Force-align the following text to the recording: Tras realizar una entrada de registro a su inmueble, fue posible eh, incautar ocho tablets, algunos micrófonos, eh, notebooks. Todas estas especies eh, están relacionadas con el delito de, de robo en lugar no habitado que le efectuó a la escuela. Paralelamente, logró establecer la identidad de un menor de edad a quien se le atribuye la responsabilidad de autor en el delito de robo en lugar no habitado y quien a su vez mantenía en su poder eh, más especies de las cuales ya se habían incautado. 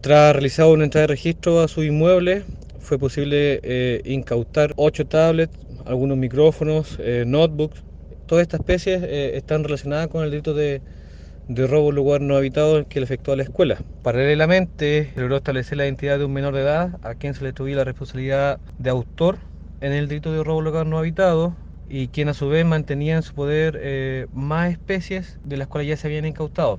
Tras 0.00 0.32
realizar 0.32 0.66
una 0.66 0.84
entrada 0.84 1.02
de 1.08 1.12
registro 1.14 1.60
a 1.60 1.68
su 1.68 1.82
inmueble, 1.82 2.44
fue 2.78 2.98
posible 2.98 3.60
eh, 3.62 4.00
incautar 4.04 4.72
ocho 4.76 5.04
tablets, 5.06 5.58
algunos 5.84 6.16
micrófonos, 6.16 6.96
eh, 7.00 7.24
notebooks. 7.26 7.82
Todas 8.26 8.42
estas 8.42 8.60
especies 8.60 9.02
eh, 9.02 9.36
están 9.36 9.64
relacionadas 9.64 10.08
con 10.08 10.22
el 10.24 10.30
delito 10.30 10.54
de, 10.54 10.82
de 11.48 11.66
robo 11.66 11.90
en 11.90 11.96
lugar 11.96 12.20
no 12.20 12.36
habitado 12.36 12.86
que 12.88 13.00
le 13.00 13.04
efectuó 13.04 13.34
a 13.34 13.36
la 13.38 13.42
escuela. 13.44 13.78
Paralelamente, 14.02 15.10
logró 15.16 15.36
establecer 15.38 15.78
la 15.78 15.84
identidad 15.86 16.18
de 16.18 16.24
un 16.26 16.32
menor 16.32 16.54
de 16.54 16.62
edad 16.62 16.98
a 17.02 17.14
quien 17.14 17.34
se 17.34 17.42
le 17.44 17.50
atribuye 17.50 17.74
la 17.74 17.84
responsabilidad 17.84 18.60
de 18.78 18.90
autor 18.90 19.38
en 19.80 19.92
el 19.92 20.08
delito 20.08 20.32
de 20.32 20.44
robo 20.44 20.60
en 20.60 20.64
lugar 20.66 20.86
no 20.86 20.98
habitado 20.98 21.56
y 21.88 22.08
quien 22.08 22.28
a 22.28 22.34
su 22.34 22.48
vez 22.48 22.64
mantenía 22.66 23.16
en 23.16 23.22
su 23.22 23.34
poder 23.34 23.78
eh, 23.80 24.26
más 24.32 24.70
especies 24.72 25.38
de 25.42 25.56
las 25.56 25.68
cuales 25.68 25.88
ya 25.88 25.96
se 25.96 26.06
habían 26.06 26.26
incautado. 26.26 26.76